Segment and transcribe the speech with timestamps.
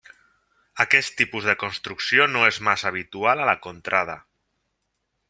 [0.85, 4.17] Aquest tipus de construcció no és massa habitual a la contrada.